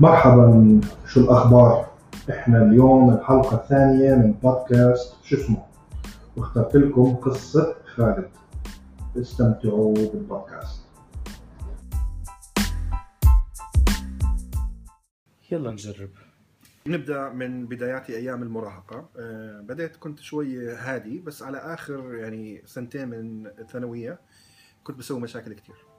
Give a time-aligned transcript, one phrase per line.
[0.00, 1.90] مرحبا شو الأخبار؟
[2.30, 5.62] إحنا اليوم الحلقة الثانية من بودكاست شو اسمه؟
[6.36, 8.30] واخترت لكم قصة خالد.
[9.16, 10.86] استمتعوا بالبودكاست.
[15.52, 16.10] يلا نجرب.
[16.86, 19.08] نبدأ من بداياتي أيام المراهقة.
[19.18, 24.18] أه بديت كنت شوي هادي بس على آخر يعني سنتين من الثانوية
[24.84, 25.89] كنت بسوي مشاكل كثير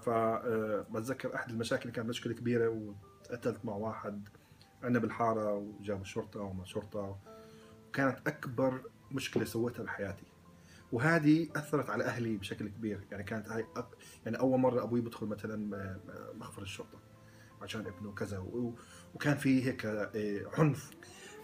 [0.00, 4.28] فبتذكر أحد المشاكل اللي كانت مشكلة كبيرة وتقتلت مع واحد.
[4.82, 7.18] عندنا بالحارة وجابوا الشرطه وما شرطة.
[7.88, 10.26] وكانت أكبر مشكلة سويتها بحياتي.
[10.92, 13.00] وهذه أثرت على أهلي بشكل كبير.
[13.10, 13.86] يعني كانت هاي أك...
[14.24, 15.98] يعني أول مرة أبوي بدخل مثلا
[16.34, 16.98] مخفر الشرطة
[17.62, 18.38] عشان ابنه كذا.
[18.38, 18.74] و...
[19.14, 19.86] وكان في هيك
[20.58, 20.90] عنف.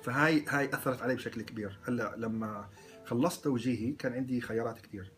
[0.03, 1.79] فهاي هاي أثرت علي بشكل كبير.
[1.85, 2.69] هلأ لما
[3.05, 5.13] خلصت توجيهي كان عندي خيارات كثير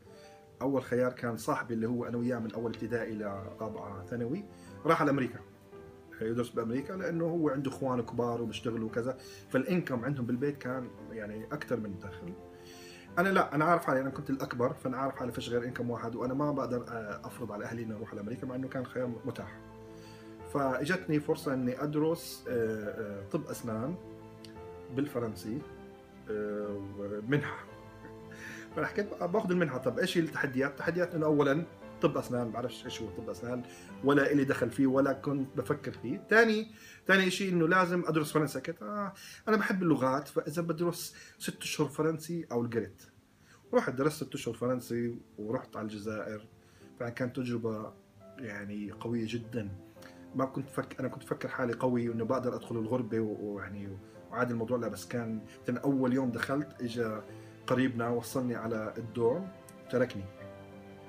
[0.63, 4.45] أول خيار كان صاحبي اللي هو أنا وياه من أول ابتدائي لرابعه ثانوي
[4.87, 5.39] راح على أمريكا
[6.21, 9.19] يدرس بأمريكا لأنه هو عنده إخوان كبار وبيشتغلوا وكذا
[9.51, 12.33] فالإنكم عندهم بالبيت كان يعني أكثر من الدخل
[13.19, 16.17] أنا لا أنا عارف حالي أنا كنت الأكبر فأنا عارف حالي فيش غير إنكم واحد
[16.17, 16.85] وأنا ما بقدر
[17.25, 19.59] أفرض على أهلي إني أروح على أمريكا مع إنه كان خيار متاح.
[20.55, 22.45] فإجتني فرصة إني أدرس
[23.33, 23.95] طب أسنان
[24.97, 25.59] بالفرنسي
[27.29, 27.65] منحة.
[28.79, 29.79] فانا حكيت باخذ المنحة.
[29.79, 31.65] طب إيش هي التحديات؟ التحديات إنه اولا
[32.03, 33.63] طب أسنان بعرفش إيش هو طب أسنان
[34.05, 36.71] ولا إلي دخل فيه ولا كنت بفكر فيه، ثاني
[37.07, 38.61] ثاني شيء إنه لازم أدرس فرنسي.
[38.61, 39.13] كنت آه
[39.49, 43.03] أنا بحب اللغات فإذا بدرس ست أشهر فرنسي أو الجريت.
[43.75, 46.47] رحت درست ست أشهر فرنسي ورحت على الجزائر.
[47.01, 47.93] فكانت تجربة
[48.39, 49.69] يعني قوية جدا.
[50.35, 53.99] ما كنت فك أنا كنت فكر حالي قوي وانه بقدر أدخل الغربة ويعني
[54.31, 54.79] وعادي الموضوع.
[54.79, 57.21] لا بس كان أول يوم دخلت اجى
[57.69, 59.49] قريبنا وصلني على الدورم.
[59.91, 60.25] تركني.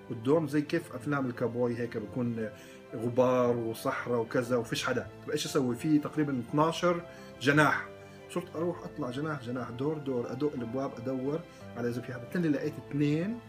[0.10, 2.50] والدورم زي كيف أفلام الكابوي هيك بكون
[2.96, 5.08] غبار وصحراء وكذا وفيش حدا.
[5.22, 7.02] طيب إيش أسوي؟ في تقريبا 12
[7.42, 7.88] جناح.
[8.34, 11.40] صرت أروح أطلع جناح جناح دور دور أدق الابواب أدور
[11.78, 12.24] على إذا في حدا.
[12.34, 13.40] تاني لقيت اثنين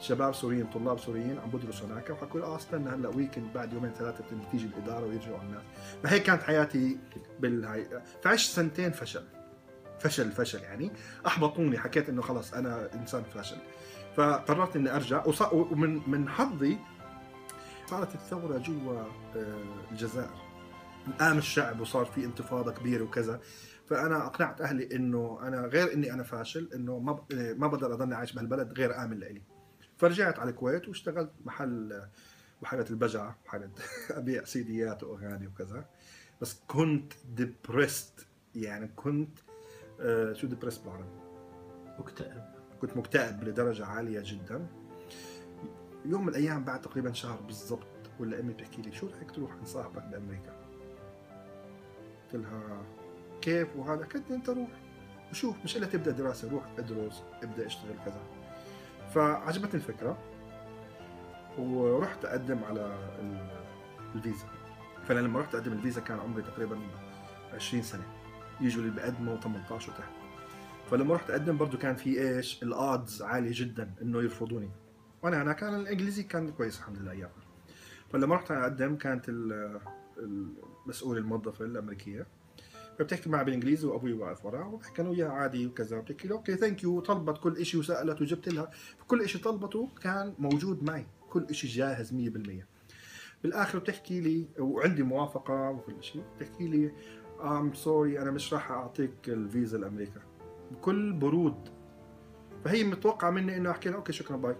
[0.00, 2.10] شباب سوريين طلاب سوريين عم بدرسوا هناك.
[2.10, 5.62] وحكوا لي آه استنى هلأ ويكند بعد يومين ثلاثة تيجي الإدارة ويرجعوا الناس.
[6.02, 6.98] فهيك كانت حياتي
[7.40, 7.86] بالهاي.
[8.22, 9.24] فعشت سنتين فشل.
[10.00, 10.90] فشل فشل يعني.
[11.26, 13.56] أحبطوني حكيت إنه خلص أنا إنسان فاشل.
[14.16, 15.24] فقررت إني أرجع.
[15.52, 16.78] ومن من حظي
[17.86, 19.04] صارت الثورة جوا
[19.92, 20.46] الجزائر.
[21.20, 23.40] قام الشعب وصار في انتفاضة كبيرة وكذا.
[23.86, 28.32] فأنا أقنعت أهلي إنه أنا غير إني أنا فاشل إنه ما ما بقدر أضلني عايش
[28.32, 29.42] بهالبلد غير آمن لإلي.
[29.96, 32.02] فرجعت على الكويت واشتغلت محل
[32.62, 33.70] بحالة البجعة بحالة
[34.10, 35.84] أبيع سيديات وأغاني وكذا.
[36.40, 39.38] بس كنت depressed يعني كنت
[40.00, 41.08] آه شو depressed بالعربي؟
[41.98, 42.44] مكتئب.
[42.80, 44.66] كنت مكتئب لدرجة عالية جدا.
[46.04, 47.86] يوم من الأيام بعد تقريبا شهر بالضبط
[48.20, 50.56] ولا أمي بتحكي لي شو رأيك تروح نصاحبك بأمريكا؟
[52.24, 52.82] قلت لها
[53.40, 54.68] كيف وهذا؟ قالت لي أنت روح.
[55.30, 58.20] وشوف مش إلا تبدأ دراسة روح ادرس ابدأ اشتغل كذا.
[59.14, 60.18] فعجبتني الفكرة
[61.58, 62.98] ورحت أقدم على
[64.14, 64.46] الفيزا.
[65.04, 66.78] فأنا لما رحت أقدم الفيزا كان عمري تقريبا
[67.54, 68.04] 20 سنة.
[68.60, 70.12] يجوا اللي بيقدموا 18 وتحت
[70.90, 74.70] فلما رحت أقدم برضه كان في إيش الادز عالية جدا إنه يرفضوني.
[75.22, 77.46] وأنا أنا كان الإنجليزي كان كويس الحمد لله ايامها
[78.12, 79.24] فلما رحت أقدم كانت
[80.18, 82.26] المسؤول الموظفة الأمريكية.
[82.98, 86.00] فبتحكي معها بالإنجليزي وأبوي واقف وراه وبحكي أنا وياها عادي وكذا.
[86.00, 88.70] بتحكي له okay thank you طلبت كل شيء وسألت وجبت لها.
[88.98, 91.06] فكل شيء طلبته كان موجود معي.
[91.30, 92.66] كل شيء جاهز 100%
[93.42, 96.92] بالآخر بتحكي لي وعندي موافقة وكل شيء بتحكي لي
[97.42, 100.20] I'm sorry أنا مش راح أعطيك الفيزا لامريكا
[100.70, 101.68] بكل برود.
[102.64, 104.56] فهي متوقعة مني إنه أحكي لها okay شكرا bye.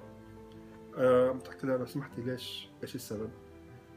[0.96, 3.30] أه بتحكي لها لو سمحتي ليش إيش السبب؟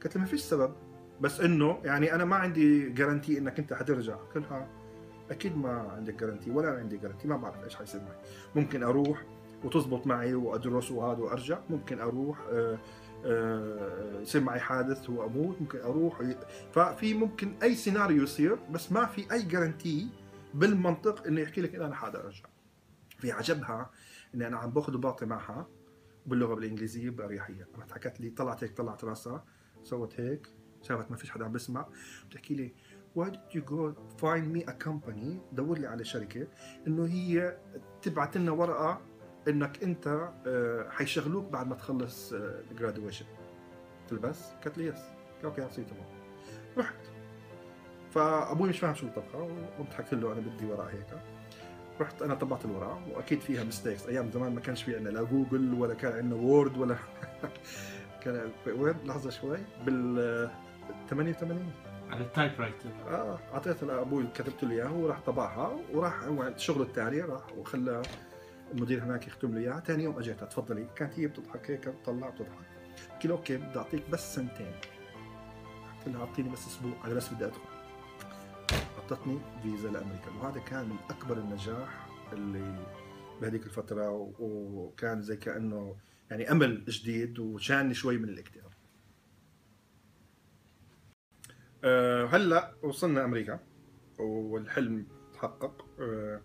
[0.01, 0.73] قالت لي ما فيش سبب.
[1.21, 4.15] بس إنه يعني أنا ما عندي guarantee إنك أنت حترجع.
[4.15, 4.67] قلت لها
[5.31, 8.17] أكيد ما عندك guarantee ولا عندي guarantee ما بعرف إيش حيصير معي.
[8.55, 9.23] ممكن أروح
[9.63, 11.59] وتزبط معي وأدرس وهذا وأرجع.
[11.69, 12.37] ممكن أروح
[14.21, 16.21] يصير معي حادث وأموت ممكن أروح.
[16.73, 20.07] ففي ممكن أي سيناريو يصير بس ما في أي guarantee
[20.53, 22.45] بالمنطق انه يحكي لك أنا حدا أرجع.
[23.17, 23.89] في عجبها
[24.35, 25.67] إني أنا عم باخذ وبعطي معها
[26.25, 27.67] باللغة بالإنجليزية بأريحية.
[27.73, 29.45] قامت حكت لي طلعت هيك طلعت راسها
[29.83, 30.47] سوت هيك
[30.81, 31.87] شافت ما فيش حدا عم بسمع
[32.29, 32.73] بتحكي لي
[33.17, 36.47] why don't you go find me a company دور لي على شركة
[36.87, 37.57] إنه هي
[38.01, 39.01] تبعت لنا ورقة
[39.49, 40.29] إنك أنت
[40.91, 43.25] حيشغلوك بعد ما تخلص ال graduation
[44.01, 45.01] قلت له بس؟ قالت لي yes
[45.43, 46.05] okay عصير تمام
[46.77, 46.95] رحت.
[48.11, 51.07] فأبوي مش فاهم شو الطبخة وقمت حكيت له أنا بدي ورقة هيك.
[52.01, 55.73] رحت أنا طبعت الورقة وأكيد فيها mistakes أيام زمان ما كانش في عندنا لا جوجل
[55.73, 56.95] ولا كان عندنا Word ولا
[58.23, 59.57] كان وين؟ لحظة شوي.
[59.85, 60.49] بال
[61.09, 61.71] 88
[62.11, 67.21] على ال typewriter آه أعطيتها لأبوي كتبت له إياها وراح طبعها وراح هو شغله الثاني
[67.21, 68.01] راح وخلى
[68.71, 69.79] المدير هناك يكتب لي إياها.
[69.79, 70.45] ثاني يوم أجيتها.
[70.45, 70.87] تفضلي.
[70.95, 72.65] كانت هي بتضحك هيك بتطلع بتضحك.
[73.13, 74.71] قلت له okay بدي أعطيك بس سنتين.
[75.97, 77.05] قلت لها أعطيني بس أسبوع.
[77.05, 77.61] أنا بس بدي أدخل.
[78.99, 80.31] أعطتني فيزا لأمريكا.
[80.31, 82.85] وهذا كان من أكبر النجاح اللي
[83.41, 84.09] بهذيك الفترة.
[84.39, 85.95] وكان زي كأنه
[86.29, 88.71] يعني أمل جديد وشاني شوي من الاكتئاب.
[91.83, 93.59] أه هلأ وصلنا أمريكا.
[94.19, 95.85] والحلم تحقق.
[95.99, 96.41] أه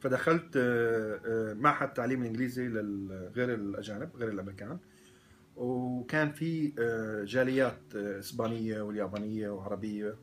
[0.00, 4.78] فدخلت أه أه معهد تعليم الإنجليزي لغير الأجانب غير الأمريكان.
[5.56, 10.16] وكان في أه جاليات إسبانية واليابانية وعربية.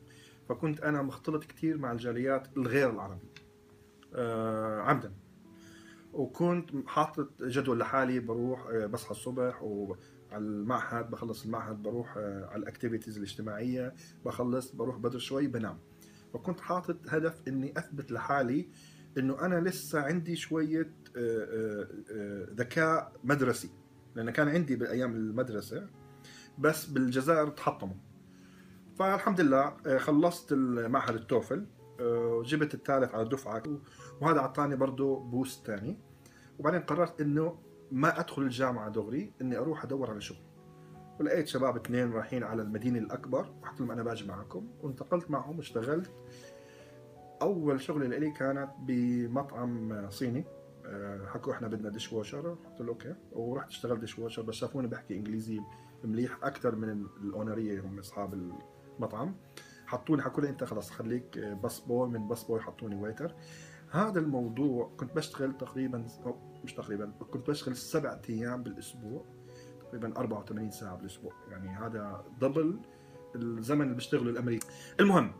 [0.48, 3.32] فكنت أنا مختلط كثير مع الجاليات الغير العربية
[4.82, 5.12] عمدا.
[6.12, 9.98] وكنت حاطط جدول لحالي بروح بصحى الصبح وعلى
[10.32, 13.94] المعهد بخلص المعهد بروح على الأكتيفيتيز الاجتماعية
[14.24, 15.78] بخلص بروح بدرس شوي بنام.
[16.34, 18.68] فكنت حاطط هدف إني أثبت لحالي
[19.18, 23.70] إنه أنا لسه عندي شوية آه، آه، آه، ذكاء مدرسي
[24.14, 25.86] لأن كان عندي بأيام المدرسة
[26.58, 27.96] بس بالجزائر تحطموا.
[28.98, 31.66] فالحمد لله خلصت المعهد ال TOEFL
[32.00, 33.62] وجبت الثالث على الدفعه
[34.20, 35.98] وهذا أعطاني برضه boost ثاني
[36.58, 37.58] وبعدين قررت إنه
[37.92, 40.38] ما أدخل الجامعة دغري إني أروح أدور على شغل.
[41.20, 44.68] ولقيت شباب اثنين رايحين على المدينة الأكبر قلت لهم أنا باجي معكم.
[44.82, 46.10] وانتقلت معهم واشتغلت.
[47.42, 50.44] أول شغلة لي كانت بمطعم صيني.
[50.86, 53.14] آه، حكوا إحنا بدنا dishwasher قلت له okay.
[53.32, 55.60] ورحت اشتغلت dishwasher بس شافوني بحكي إنجليزي
[56.04, 58.34] مليح أكثر من الأونرية هم أصحاب
[58.98, 59.34] المطعم.
[59.86, 63.34] حطوني حكوا لي أنت خلاص خليك busboy من busboy حطوني waiter
[63.90, 69.24] هذا الموضوع كنت بشتغل تقريبا أو مش تقريبا كنت بشتغل سبعة أيام بالأسبوع.
[69.80, 71.32] تقريبا 84 ساعة بالأسبوع.
[71.50, 72.80] يعني هذا double
[73.34, 74.66] الزمن اللي بيشتغله الأمريكي.
[75.00, 75.32] المهم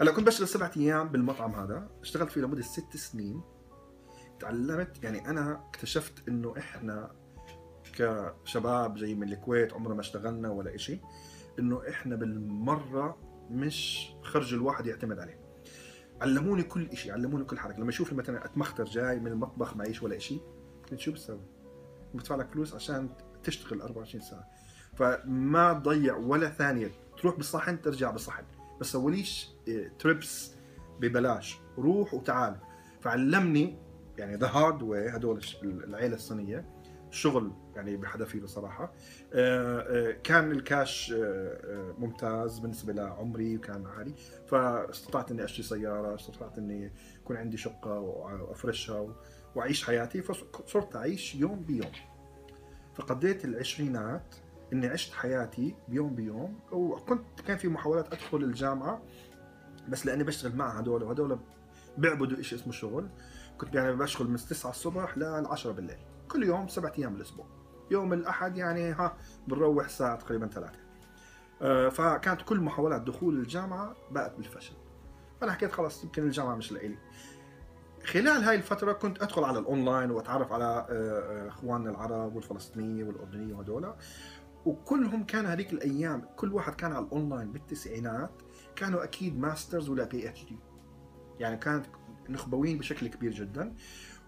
[0.00, 1.90] هلا كنت بشتغل سبعة أيام بالمطعم هذا.
[2.02, 3.42] اشتغلت فيه لمدة ست سنين.
[4.40, 7.12] تعلمت يعني أنا اكتشفت إنه إحنا
[7.92, 11.00] كشباب جاي من الكويت عمرنا ما اشتغلنا ولا إشي
[11.58, 13.18] إنه إحنا بالمرة
[13.50, 15.40] مش خرج الواحد يعتمد عليه.
[16.20, 17.78] علموني كل إشي علموني كل حركة.
[17.78, 20.40] لما يشوفني مثلا أتمختر جاي من المطبخ معيش ولا إشي
[20.90, 21.40] قلت شو بتسوي؟
[22.14, 23.08] بدفع لك فلوس عشان
[23.42, 24.48] تشتغل 24 ساعة.
[24.96, 26.90] فما تضيع ولا ثانية.
[27.20, 28.44] تروح بالصحن ترجع بالصحن.
[28.80, 29.48] بس سويليش
[29.98, 30.54] تريبس
[31.00, 31.58] ببلاش.
[31.78, 32.56] روح وتعال.
[33.00, 33.78] فعلمني
[34.18, 36.64] يعني the hard way هدول العيلة الصينية.
[37.10, 38.92] شغل يعني بحذافيره صراحة.
[39.34, 44.14] آه، آه، كان الكاش آه، ممتاز بالنسبة لعمري وكان عالي.
[44.46, 49.14] فاستطعت إني أشتري سيارة استطعت إني يكون عندي شقة وأفرشها
[49.54, 50.22] وأعيش حياتي.
[50.22, 51.92] فصرت أعيش يوم بيوم.
[52.94, 54.34] فقضيت العشرينات
[54.72, 59.02] إني عشت حياتي بيوم بيوم وكنت كان في محاولات أدخل الجامعة
[59.88, 61.38] بس لأني بشتغل مع هدول وهدول
[61.98, 63.08] بيعبدوا شيء اسمه شغل.
[63.58, 65.98] كنت يعني بشتغل من 9 الصبح لل 10 بالليل
[66.28, 67.46] كل يوم سبعة أيام بالاسبوع
[67.90, 69.16] يوم الأحد يعني ها
[69.48, 70.78] بنروح الساعة تقريبا ثلاثة.
[71.62, 74.74] آه، فكانت كل محاولات دخول الجامعة باءت بالفشل.
[75.40, 76.98] فانا حكيت خلاص يمكن الجامعة مش لإلي.
[78.04, 83.54] خلال هاي الفترة كنت أدخل على الأونلاين وأتعرف على آه، آه، إخواننا العرب والفلسطينية والأردنية
[83.54, 83.94] وهدول.
[84.64, 88.42] وكلهم كان هذيك الأيام كل واحد كان على الأونلاين بالتسعينات
[88.76, 90.58] كانوا أكيد masters ولا PhD.
[91.40, 91.86] يعني كانت
[92.28, 93.74] نخبويين بشكل كبير جدا.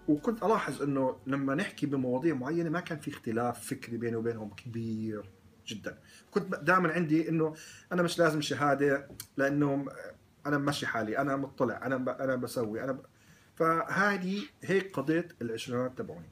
[0.07, 5.31] وكنت ألاحظ إنه لما نحكي بمواضيع معينة ما كان في اختلاف فكري بيني وبينهم كبير
[5.67, 5.99] جدا.
[6.31, 7.53] كنت دائما عندي إنه
[7.91, 9.07] أنا مش لازم شهادة
[9.37, 9.85] لأنه
[10.45, 12.09] أنا ماشي حالي أنا مطلع أنا ب...
[12.09, 13.01] أنا بسوي أنا ب...
[13.55, 16.29] فهذه هيك قضيت العشرينات تبعوني.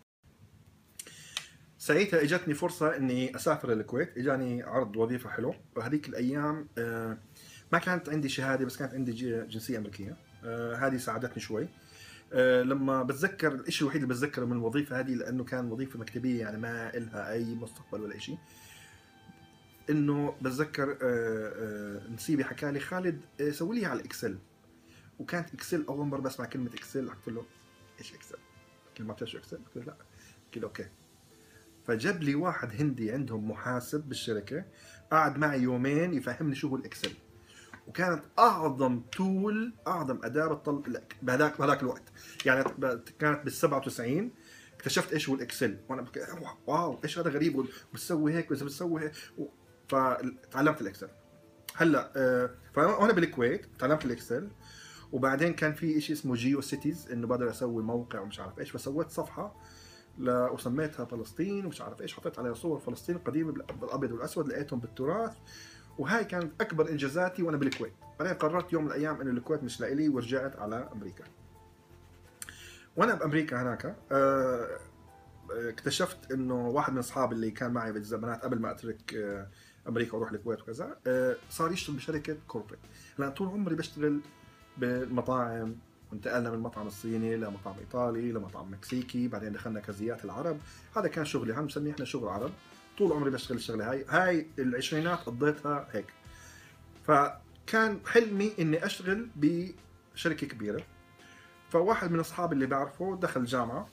[1.90, 4.18] ساعتها إجتني فرصة إني أسافر الكويت.
[4.18, 5.56] إجاني عرض وظيفة حلو.
[5.76, 7.18] وهذيك الأيام آه،
[7.74, 9.12] ما كانت عندي شهادة بس كانت عندي
[9.46, 10.18] جنسية أمريكية.
[10.44, 11.68] آه، هذه ساعدتني شوي.
[12.34, 16.58] آه، لما بتذكر الشيء الوحيد اللي بتذكره من الوظيفة هذه لأنه كان وظيفة مكتبية يعني
[16.58, 18.38] ما إلها أي مستقبل ولا شيء
[19.90, 20.98] إنه بتذكر
[22.14, 24.38] نسيبي حكى لي خالد سوي لي على ال Excel
[25.20, 27.46] وكانت Excel أول مرة بسمع كلمة Excel قلت له
[28.00, 28.38] إيش Excel؟
[29.00, 29.96] له ما بتعرف Excel؟ قلت له لا.
[30.46, 30.86] قلت له okay.
[31.90, 34.66] فجاب لي واحد هندي عندهم محاسب بالشركة
[35.12, 37.12] قعد معي يومين يفهمني شو هو ال Excel.
[37.88, 42.04] وكانت أعظم tool أعظم أداة بتطل بهذاك بهذاك الوقت.
[42.46, 42.64] يعني
[43.20, 44.32] كانت بال 97
[44.74, 45.78] اكتشفت إيش هو ال Excel.
[45.90, 46.28] وأنا بك...
[46.68, 49.12] wow إيش هذا غريب بتسوي هيك وإذا بتسوي هيك.
[49.38, 49.46] و...
[49.88, 51.10] فتعلمت ال Excel.
[51.76, 54.50] هلأ آه، فانا بالكويت تعلمت ال Excel.
[55.12, 58.72] وبعدين كان في شيء اسمه GeoCities إنه بقدر أسوي موقع ومش عارف إيش.
[58.72, 59.56] فسويت صفحة.
[60.22, 65.38] وسميتها فلسطين ومش عارف إيش حطيت عليها صور فلسطين القديمة بال- بالأبيض والأسود لقيتهم بالتراث
[65.98, 67.94] وهاي كانت أكبر إنجازاتي وأنا بالكويت.
[68.20, 71.24] بعدين قررت يوم من الأيام إنه الكويت مش لإلي ورجعت على أمريكا.
[72.98, 78.60] وأنا بأمريكا هناك آه، آه، اكتشفت إنه واحد من أصحابي اللي كان معي بالزمانات قبل
[78.60, 79.48] ما أترك آه،
[79.88, 80.98] أمريكا وأروح الكويت وكذا
[81.50, 82.80] صار يشتغل بشركة كوربريت
[83.20, 84.20] أنا طول عمري بشتغل
[84.78, 85.76] بالمطاعم
[86.12, 90.58] وانتقلنا من المطعم الصيني لمطعم إيطالي لمطعم مكسيكي بعدين دخلنا كازيات العرب.
[90.98, 92.52] هذا كان شغلي هم بنسميه إحنا شغل عرب.
[92.98, 94.06] طول عمري بشتغل الشغلة هاي.
[94.10, 96.06] هاي العشرينات قضيتها هيك.
[97.04, 100.84] فكان حلمي إني أشتغل بشركة كبيرة.
[101.70, 103.90] فواحد من أصحابي اللي بعرفه دخل جامعة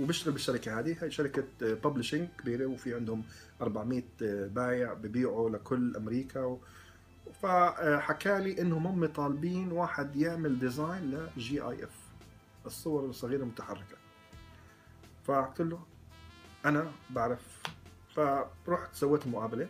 [0.00, 0.96] وبيشتغل بالشركة هذه.
[1.00, 3.24] هي شركة ببلشنج كبيرة وفي عندهم
[3.62, 4.02] 400
[4.46, 6.58] بايع ببيعوا لكل أمريكا.
[7.42, 12.08] فحكى لي إنهم هم طالبين واحد يعمل design ل GIF
[12.66, 13.96] الصور الصغيرة المتحركة.
[15.24, 15.80] فقلت له
[16.64, 17.62] أنا بعرف.
[18.66, 19.68] فرحت سويت المقابله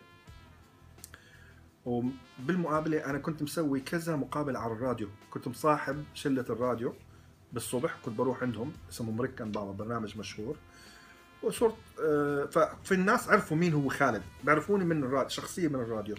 [1.87, 5.09] وبالمقابلة أنا كنت مسوي كذا مقابلة على الراديو.
[5.31, 6.95] كنت مصاحب شلة الراديو
[7.53, 7.97] بالصبح.
[8.05, 10.57] كنت بروح عندهم اسمه مركن بابا برنامج مشهور.
[11.43, 14.23] وصرت آه، ففي الناس عرفوا مين هو خالد.
[14.45, 16.17] بيعرفوني من الراديو شخصية من الراديو.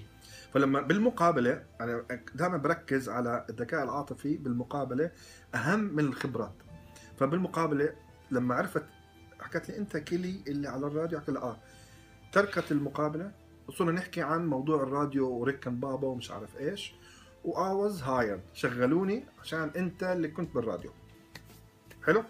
[0.53, 5.11] فلما بالمقابلة أنا دائما بركز على الذكاء العاطفي بالمقابلة
[5.55, 6.53] أهم من الخبرات.
[7.19, 7.93] فبالمقابلة
[8.31, 8.83] لما عرفت
[9.39, 11.57] حكت لي أنت كيلي اللي على الراديو قلت آه
[12.31, 13.31] تركت المقابلة
[13.67, 16.93] وصرنا نحكي عن موضوع الراديو وركن بابا ومش عارف إيش
[17.43, 20.91] و I was hired شغلوني عشان أنت اللي كنت بالراديو.
[22.05, 22.23] حلو؟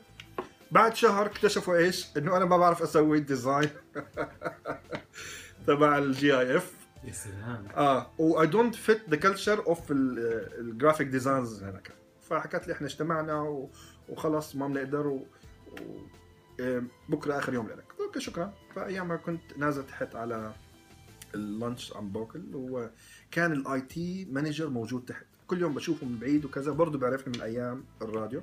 [0.71, 3.69] بعد شهر اكتشفوا إيش؟ إنه أنا ما بعرف أسوي ال design
[5.67, 7.67] تبع ال GIF يا سلام.
[7.75, 11.91] آه و I don't fit the culture of ال graphic designers هناك.
[12.21, 13.67] فحكت لي إحنا اجتمعنا.
[14.09, 15.25] وخلص ما بنقدر و...
[15.81, 16.81] و...
[17.09, 17.85] بكرة آخر يوم لك.
[17.99, 18.53] okay شكرا.
[18.75, 20.53] فايامها كنت نازل تحت على
[21.35, 25.25] ال lunch عم باكل وكان ال IT manager موجود تحت.
[25.47, 28.41] كل يوم بشوفه من بعيد وكذا برضه بيعرفني من أيام الراديو.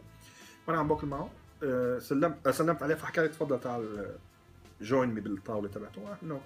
[0.69, 1.31] وأنا عم باكل معه.
[1.63, 4.15] آه، سلمت سلمت عليه فحكى لي تفضل تعال
[4.81, 6.17] join me بالطاولة تبعته.
[6.23, 6.41] إنه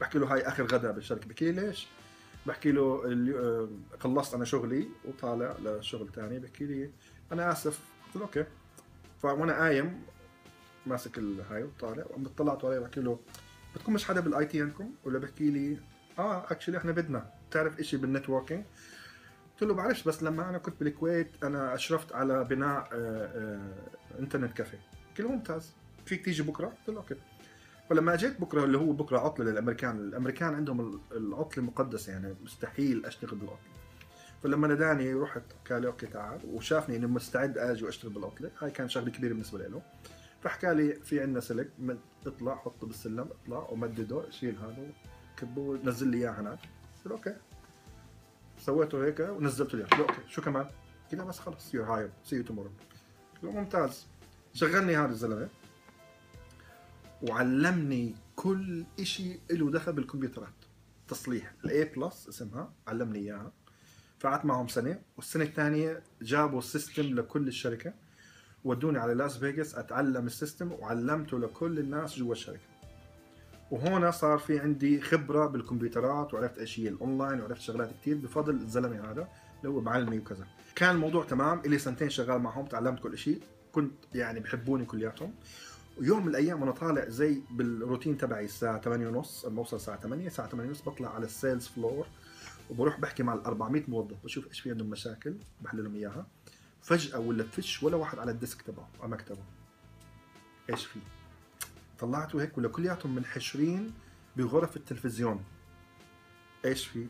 [0.00, 1.86] بحكي له هاي آخر غدا بالشركة بحكي لي ليش؟
[2.46, 3.02] بحكي له
[3.36, 3.68] آه،
[4.00, 6.90] خلصت أنا شغلي وطالع لشغل تاني بحكي لي
[7.32, 7.80] أنا آسف.
[8.06, 8.44] قلت له okay.
[9.22, 10.02] فوأنا قايم
[10.86, 13.18] ماسك الهاي وطالع وعم طلعت عليه بحكي له
[13.76, 15.78] بدكم مش حدا بال IT عندكم؟ ولا بحكي لي
[16.18, 17.30] آه actually إحنا بدنا.
[17.50, 18.64] تعرف إشي بال networking؟
[19.52, 24.52] قلت له بعرفش بس لما أنا كنت بالكويت أنا أشرفت على بناء آه، آه، internet
[24.56, 24.78] café.
[25.08, 25.72] قلت له ممتاز.
[26.06, 27.14] فيك تيجي بكرة؟ قلت له okay.
[27.90, 33.06] فلما اجيت بكرة اللي هو بكرة عطلة للأمريكان الأمريكان عندهم ال- العطلة مقدسه يعني مستحيل
[33.06, 33.76] أشتغل بالعطلة.
[34.42, 38.50] فلما ناداني رحت قال لي okay تعال وشافني إني مستعد أجي وأشتغل بالعطلة.
[38.58, 39.82] هاي كان شغلة كبيرة بالنسبة له.
[40.40, 41.70] فحكى لي في عندنا سلك
[42.26, 44.86] اطلع حطه بالسلم اطلع ومدده شيل هذا
[45.36, 46.58] كبه ونزل لي إياه هناك.
[46.96, 47.36] قلت له okay.
[48.58, 49.84] سويته هيك ونزلته لي.
[49.84, 50.66] قلت له okay شو كمان؟
[51.10, 52.70] كذا بس خلص you're hired see you tomorrow
[53.34, 54.06] قلت له ممتاز.
[54.52, 55.48] شغلني هذا الزلمة.
[57.22, 60.54] وعلمني كل شيء له دخل بالكمبيوترات.
[61.08, 63.52] تصليح الاي بلس اسمها علمني إياها.
[64.24, 67.94] قعدت معهم سنة والسنة الثانية جابوا system لكل الشركة.
[68.64, 72.66] ودوني على لاس فيغاس أتعلم ال system وعلمته لكل الناس جوا الشركة.
[73.70, 79.10] وهون صار في عندي خبرة بالكمبيوترات وعرفت إيش هي الاونلاين وعرفت شغلات كثير بفضل الزلمه
[79.10, 80.46] هذا اللي هو معلمي وكذا.
[80.74, 83.40] كان الموضوع تمام إلي سنتين شغال معهم تعلمت كل شيء
[83.72, 85.34] كنت يعني بحبوني كلياتهم.
[85.96, 90.26] ويوم من الأيام وأنا طالع زي بالروتين تبعي الساعة 8 ونص لما اوصل الساعة 8
[90.26, 92.06] الساعة 8 ونص بطلع على ال sales floor
[92.70, 96.26] وبروح بحكي مع ال 400 موظف بشوف إيش في عندهم مشاكل بحل لهم إياها.
[96.82, 99.42] فجأة ولا فيش ولا واحد على ال desk تبعه على مكتبه.
[100.70, 100.98] إيش في؟
[101.98, 103.92] طلعته هيك ولا كلياتهم منحشرين
[104.36, 105.44] بغرف التلفزيون.
[106.64, 107.06] إيش في؟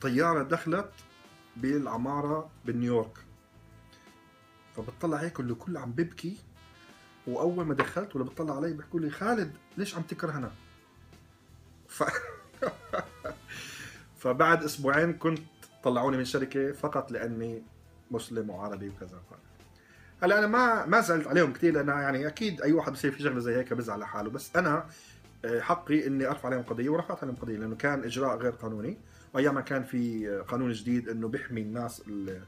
[0.00, 0.90] طيارة دخلت
[1.56, 3.18] بالعمارة بنيويورك.
[4.76, 6.38] فبطلع هيك اللي كله عم ببكي
[7.28, 10.50] وأول ما دخلت ولا بطلع علي بيحكوا لي خالد ليش عم تكرهنا
[11.88, 12.04] ف...
[14.20, 15.38] فبعد أسبوعين كنت
[15.84, 17.62] طلعوني من شركة فقط لأني
[18.10, 19.20] مسلم وعربي وكذا.
[20.22, 23.38] هلا أنا ما ما زعلت عليهم كثير لأن يعني أكيد أي واحد بصير في شغلة
[23.38, 24.86] زي هيك بزعل لحاله بس أنا
[25.44, 28.98] آه، حقي إني أرفع عليهم قضية ورفعت عليهم قضية لأنه كان إجراء غير قانوني.
[29.34, 32.42] وايامها كان في آه، قانون جديد إنه بيحمي الناس اللي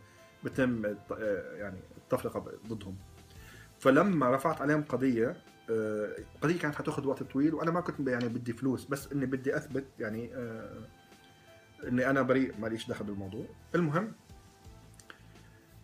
[0.45, 2.97] بتم آه، يعني التفرقة ضدهم.
[3.81, 5.37] فلما رفعت عليهم قضية
[5.71, 9.57] آه، القضية كانت حتاخذ وقت طويل وأنا ما كنت يعني بدي فلوس بس إني بدي
[9.57, 10.79] أثبت يعني آه،
[11.89, 13.47] إني أنا بريء ماليش دخل بالموضوع.
[13.75, 14.13] المهم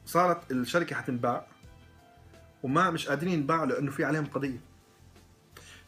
[0.05, 1.47] صارت الشركة حتنباع
[2.63, 4.59] وما مش قادرين ينباعوا لأنه في عليهم قضية.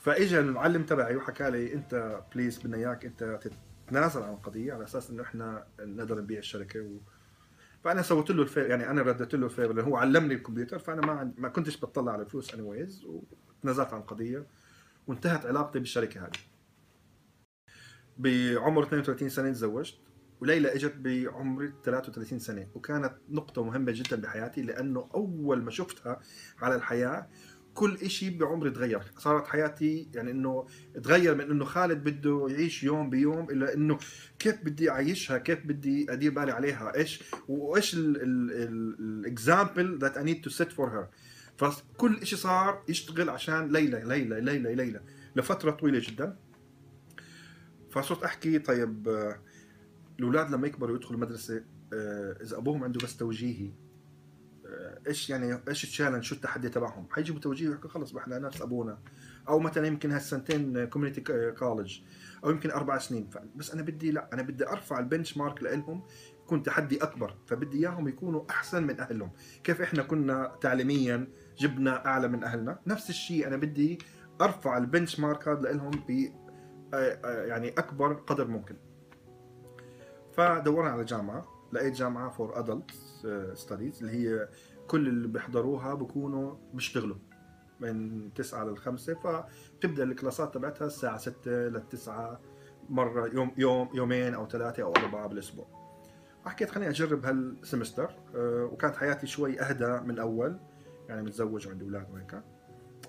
[0.01, 3.53] فاجى المعلم تبعي وحكى لي أنت please بدنا إياك أنت تت-
[3.89, 6.97] تنازل عن القضية على أساس إنه إحنا نقدر نبيع الشركة و...
[7.85, 11.07] فأنا سويت له ال favor يعني أنا رديت له ال favor هو علمني الكمبيوتر فأنا
[11.07, 11.33] ما.
[11.39, 14.47] ما كنتش بطلع على الفلوس anyways وتنازلت عن القضية
[15.07, 16.31] وانتهت علاقتي بالشركة هذه
[18.19, 19.99] بعمر 32 سنة تزوجت
[20.41, 26.21] وليلى إجت بعمر 33 سنة وكانت نقطة مهمة جدا بحياتي لأنه أول ما شفتها
[26.59, 27.29] على الحياة
[27.79, 29.03] كل إشي بعمري تغير.
[29.19, 30.67] صارت حياتي يعني إنه
[31.03, 33.99] تغير من إنه خالد بده يعيش يوم بيوم إلى إنه
[34.39, 40.41] كيف بدي أعيشها كيف بدي أدير بالي عليها إيش وإيش ال example that I need
[40.41, 41.07] to set for her
[41.57, 45.01] فكل شيء صار يشتغل عشان ليلى ليلى ليلى ليلى.
[45.37, 46.37] لفترة طويلة جدا.
[47.91, 49.41] فصرت أحكي طيب آه،
[50.19, 53.73] الأولاد لما يكبروا يدخلوا المدرسة آه، إذا أبوهم عنده بس توجيهي
[55.07, 58.99] إيش يعني إيش ال challenge شو التحدي تبعهم؟ حيجيبوا توجيه ويحكوا خلص إحنا نفس أبونا.
[59.49, 61.21] أو مثلا يمكن هالسنتين community
[61.53, 62.01] college
[62.45, 63.31] أو يمكن أربع سنين.
[63.57, 66.03] بس أنا بدي لا أنا بدي أرفع ال benchmark لهم
[66.45, 67.35] يكون تحدي أكبر.
[67.47, 69.31] فبدي إياهم يكونوا أحسن من أهلهم.
[69.65, 73.99] كيف إحنا كنا تعليميا جبنا أعلى من أهلنا؟ نفس الشيء أنا بدي
[74.41, 76.33] أرفع ال benchmark هذا لهم ب
[77.23, 78.77] يعني أكبر قدر ممكن.
[80.33, 81.47] فدورنا على جامعة.
[81.73, 82.91] لقيت جامعة؟ for adult
[83.55, 84.49] studies اللي هي
[84.89, 87.17] كل اللي بيحضروها بكونوا بيشتغلوا
[87.81, 92.41] من 9 ل 5 فبتبدأ ال classات تبعتها الساعة 6 ل 9
[92.89, 95.67] مرة يوم يوم يومين أو ثلاثة أو أربعة بالأسبوع.
[96.45, 100.59] حكيت خليني أجرب هال semester آه، وكانت حياتي شوي أهدى من اول
[101.09, 102.43] يعني متزوج وعندي أولاد وهيك.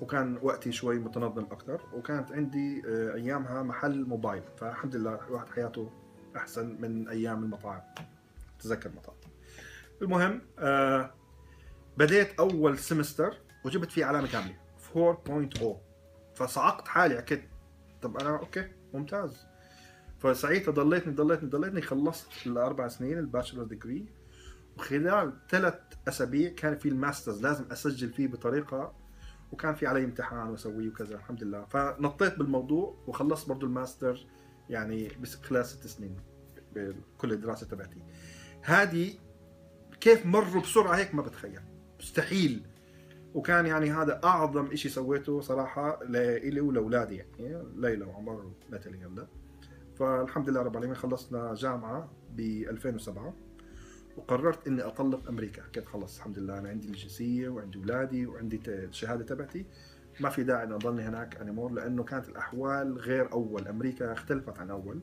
[0.02, 5.92] وكان وقتي شوي متنظم أكثر وكانت عندي آه، أيامها محل موبايل فالحمد لله الواحد حياته
[6.36, 7.82] أحسن من أيام المطاعم.
[8.60, 9.29] تذكر مطاعم
[10.02, 11.14] المهم آه
[11.98, 14.56] بديت أول semester وجبت فيه علامة كاملة
[15.56, 15.66] 4.0
[16.36, 17.44] فصعقت حالي حكيت
[18.02, 19.46] طب أنا okay ممتاز.
[20.20, 24.06] فساعتها ضليتني ضليتني ضليتني خلصت الأربع سنين ال bachelor degree
[24.78, 25.76] وخلال ثلاث
[26.08, 28.94] أسابيع كان في ال master's لازم أسجل فيه بطريقة
[29.52, 31.66] وكان في علي امتحان وأسويه وكذا الحمد لله.
[31.66, 34.26] فنطيت بالموضوع وخلصت برضه الماستر
[34.70, 36.16] يعني بس خلال ست سنين
[36.76, 38.04] بكل الدراسة تبعتي.
[38.62, 39.14] هذه
[40.02, 41.62] كيف مروا بسرعة هيك ما بتخيل.
[42.00, 42.62] مستحيل.
[43.34, 47.64] وكان يعني هذا أعظم شيء سويته صراحة لإلي ولأولادي يعني.
[47.76, 49.28] ليلى وعمر وناتالي هلا
[49.96, 53.34] فالحمد لله رب العالمين خلصنا جامعة ب 2007
[54.18, 55.64] وقررت إني أطلق أمريكا.
[55.64, 59.66] حكيت خلص؟ الحمد لله أنا عندي الجنسية وعندي أولادي وعندي الشهادة تبعتي.
[60.20, 63.68] ما في داعي إني أضلني هناك anymore لأنه كانت الأحوال غير أول.
[63.68, 65.02] أمريكا اختلفت عن أول.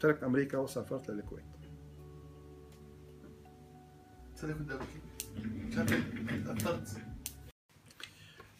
[0.00, 1.44] تركت أمريكا وسافرت للكويت.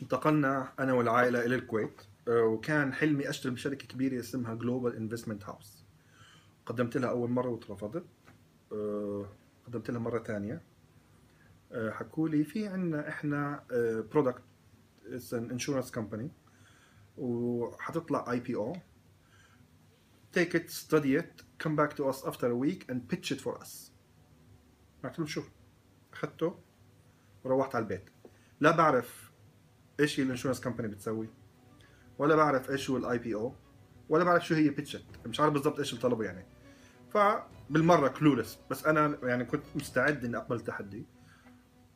[0.03, 5.85] انتقلنا أنا والعائلة إلى الكويت آه، وكان حلمي اشتغل بشركة كبيرة اسمها Global Investment House
[6.67, 8.05] قدمت لها أول مرة وترفضت.
[8.73, 9.27] آه،
[9.67, 10.63] قدمت لها مرة ثانية.
[11.73, 13.65] آه، حكوا لي في عندنا إحنا
[14.13, 14.43] product
[15.33, 16.31] an insurance company
[17.19, 18.77] وحتطلع IPO
[20.37, 23.63] take it study it come back to us after a week and pitch it for
[23.63, 23.91] us.
[25.05, 25.51] قلت له شوف
[26.15, 26.59] اخذته
[27.45, 28.11] وروحت على البيت.
[28.61, 29.33] لا بعرف
[30.01, 31.29] إيش هي ال insurance company بتسوي
[32.19, 33.55] ولا بعرف إيش هو ال IPO
[34.09, 36.47] ولا بعرف شو هي pitch مش عارف بالضبط إيش الطلب يعني.
[37.11, 41.07] فبالمره clueless بس أنا يعني كنت مستعد إني أقبل التحدي.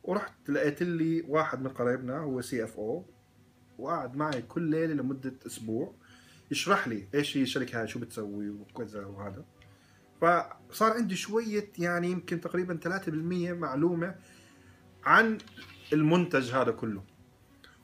[0.03, 3.05] ورحت لقيت لي واحد من قرايبنا هو CFO
[3.77, 5.95] وقعد معي كل ليلة لمدة أسبوع
[6.51, 9.45] يشرح لي إيش هي الشركة هاي شو بتسوي وكذا وهذا.
[10.21, 13.09] فصار عندي شوية يعني يمكن تقريبا 3%
[13.53, 14.15] معلومة
[15.03, 15.37] عن
[15.93, 17.03] المنتج هذا كله.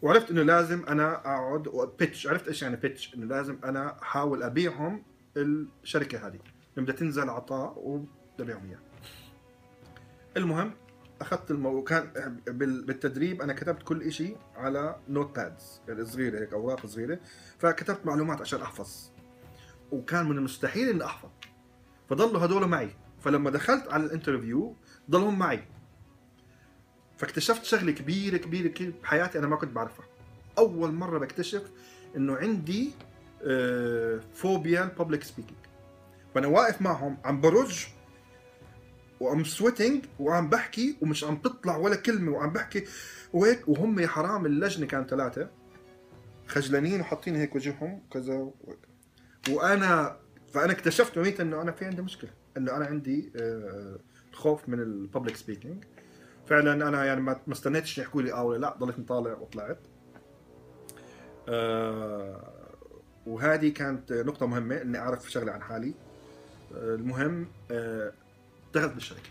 [0.02, 4.44] وعرفت إنه لازم أنا أقعد و pitch عرفت إيش يعني pitch إنه لازم أنا أحاول
[4.44, 5.04] أبيعهم
[5.38, 6.40] الشركة هذه.
[6.78, 8.80] بدها تنزل عطاء وببيعهم اياه
[10.38, 10.72] المهم
[11.22, 11.84] أخذت المو...
[11.84, 17.20] كان بالتدريب أنا كتبت كل شيء على notepads يعني صغيرة هيك أوراق صغيرة.
[17.60, 19.10] فكتبت معلومات عشان أحفظ.
[19.92, 21.30] وكان من المستحيل إني أحفظ.
[22.10, 22.90] فضلوا هدول معي.
[23.24, 24.76] فلما دخلت على ال interview
[25.12, 25.64] ضلهم معي.
[27.18, 30.06] فاكتشفت شغلة كبيره كبيرة كبيرة بحياتي أنا ما كنت بعرفها.
[30.58, 31.72] أول مرة بكتشف
[32.16, 32.92] إنه عندي
[34.34, 35.60] فوبيا ال public speaking
[36.36, 37.88] فأنا واقف معهم عم برج
[39.20, 42.86] وعم sweating وعم بحكي ومش عم تطلع ولا كلمة وعم بحكي
[43.34, 43.68] وهيك.
[43.68, 45.50] وهم يا حرام اللجنة كان ثلاثة
[46.48, 48.52] خجلانين وحاطين هيك وجههم كذا
[49.50, 50.20] وأنا
[50.54, 54.00] فأنا اكتشفت يوميتها إنه أنا في عندي مشكلة إنه أنا عندي آه،
[54.34, 55.84] خوف من ال public speaking
[56.48, 59.80] فعلا أنا يعني ما استنيتش يحكوا لي آه ولا لا ضليت طالع وطلعت.
[61.50, 62.52] آه،
[63.26, 65.94] وهذه كانت نقطة مهمة إني أعرف شغلة عن حالي.
[66.76, 67.48] آه، المهم
[68.74, 69.30] دخلت بالشركة.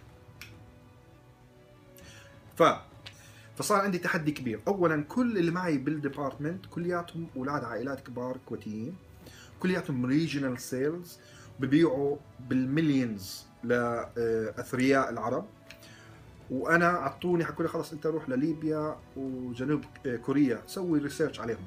[2.56, 2.62] ف
[3.56, 4.60] فصار عندي تحدي كبير.
[4.68, 8.96] اولا كل اللي معي بال department كلياتهم أولاد عائلات كبار كويتيين.
[9.64, 11.18] كلياتهم regional sales
[11.60, 15.46] ببيعوا بال millions لأثرياء العرب.
[16.50, 19.84] وأنا أعطوني حكوا لي خلص أنت روح لليبيا وجنوب
[20.22, 20.62] كوريا.
[20.66, 21.66] سوي research عليهم.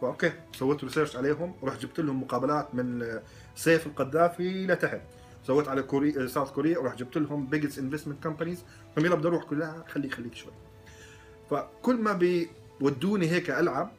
[0.00, 1.54] ف okay سويت research عليهم.
[1.62, 3.20] ورحت جبت لهم مقابلات من
[3.54, 5.00] سيف القذافي لتحت.
[5.46, 8.64] سويت على كوريا South Korea ورحت جبت لهم biggest investment companies
[8.98, 9.84] يلا بدي أروح كلها.
[9.88, 10.52] خليك خليك شوي.
[11.50, 13.90] فكل ما بيودوني هيك ألعب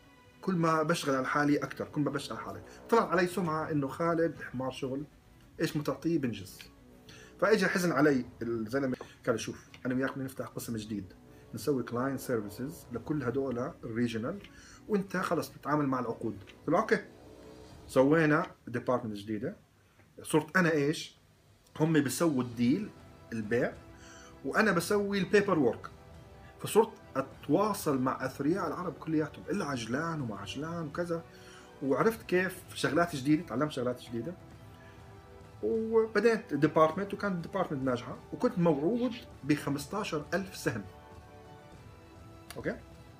[0.45, 2.63] كل ما بشغل على حالي أكثر كل ما بشغل على حالي.
[2.89, 5.03] طلع علي سمعة إنه خالد حمار شغل.
[5.61, 6.59] إيش ما تعطيه؟ بنجز.
[7.39, 11.13] فاجى حزن علي الزلمة قال شوف أنا وياك بدنا نفتح قسم جديد.
[11.53, 14.39] نسوي client services لكل هدول ال regional
[14.87, 16.37] وأنت خلص بتتعامل مع العقود.
[16.43, 16.99] قلت له okay.
[17.87, 19.55] سوينا department جديدة.
[20.21, 21.17] صرت أنا إيش؟
[21.79, 22.89] هم بيسووا ال deal
[23.33, 23.73] البيع
[24.45, 25.89] وأنا بسوي ال paperwork
[26.59, 31.23] فصرت أتواصل مع أثرياء العرب كلياتهم إلا عجلان وما عجلان وكذا.
[31.83, 34.33] وعرفت كيف شغلات جديدة تعلمت شغلات جديدة.
[35.63, 38.17] وبدأت department وكانت department ناجحة.
[38.33, 39.11] وكنت موعود
[39.43, 40.83] ب 15000 سهم.
[42.57, 42.75] okay؟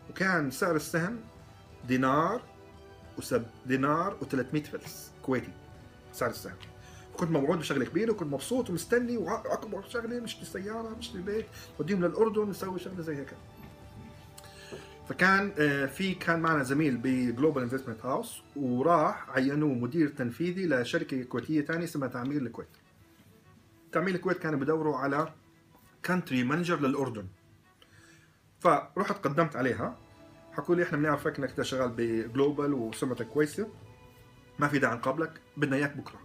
[0.10, 1.20] وكان سعر السهم
[1.88, 2.42] دينار
[3.18, 5.52] وسب دينار و300 فلس كويتي
[6.14, 6.56] سعر السهم.
[7.18, 11.46] كنت موعود بشغلة كبيرة وكنت مبسوط ومستني وأكبر شغلة نشتري سيارة نشتري بيت
[11.80, 13.34] وديهم للأردن نسوي شغلة زي هيك.
[15.10, 21.24] فكان آه، في كان معنا زميل ب Global Investment House وراح عينوه مدير تنفيذي لشركة
[21.24, 22.68] كويتية ثانية اسمها تعمير الكويت.
[23.92, 25.34] تعمير الكويت كانوا بدوروا على
[26.04, 27.28] country manager للأردن.
[28.60, 29.98] فرحت قدمت عليها.
[30.52, 33.68] حكوا لي إحنا بنعرفك إنك شغال ب Global وسمعتك كويسة.
[34.60, 36.20] ما في داعي نقابلك بدنا إياك بكرة.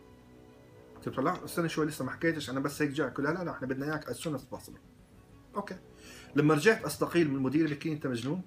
[0.97, 3.11] قلت له لا استنى شوي لسه ما حكيتش أنا بس هيك جاي.
[3.19, 4.46] لا لا لا إحنا بدنا إياك soon as
[5.57, 5.77] okay.
[6.37, 8.43] لما رجعت أستقيل من المدير بحكي أنت مجنون.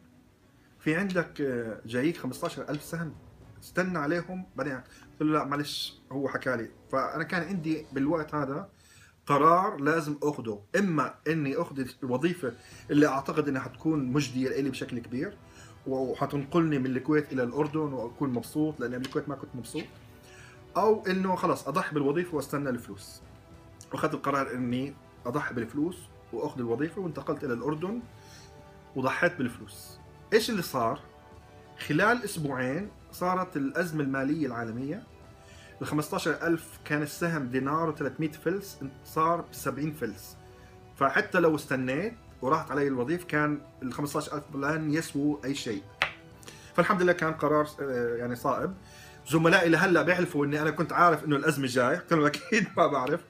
[0.83, 3.15] في عندك آه، جايك 15000 سهم
[3.63, 6.69] استنى عليهم بعدين قلت له لا معلش هو حكى لي.
[6.91, 8.69] فأنا كان عندي بالوقت هذا
[9.25, 12.53] قرار لازم اخذه إما إني أخذ الوظيفة
[12.91, 15.37] اللي أعتقد إنها حتكون مجدية لي بشكل كبير
[15.87, 19.83] وحتنقلني من الكويت إلى الأردن وأكون مبسوط لأن بالكويت ما كنت مبسوط.
[20.77, 23.21] أو إنه خلص أضحي بالوظيفة وأستنى الفلوس.
[23.91, 24.93] وأخذت القرار إني
[25.25, 25.97] أضحي بالفلوس
[26.33, 28.01] وأخذ الوظيفة وانتقلت إلى الأردن
[28.95, 30.02] وضحيت بالفلوس.
[30.33, 30.99] إيش اللي صار؟
[31.87, 35.03] خلال أسبوعين صارت الأزمة المالية العالمية.
[35.81, 40.37] ال 15000 كان السهم دينار و300 فلس صار ب 70 فلس.
[40.95, 45.83] فحتى لو استنيت وراحت علي الوظيفة كان ال 15000 لن يسووا أي شيء.
[46.75, 48.73] فالحمد لله كان قرار آه، يعني صائب.
[49.27, 53.21] زملائي لهلأ بيحلفوا إني أنا كنت عارف إنه الأزمة جاي قلت لهم أكيد ما بعرف.